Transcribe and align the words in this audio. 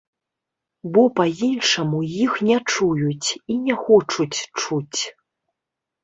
Бо 0.93 1.01
па-іншаму 1.17 1.99
іх 2.23 2.31
не 2.47 2.57
чуюць 2.75 3.29
і 3.55 3.57
не 3.67 3.75
хочуць 3.83 4.37
чуць. 4.63 5.01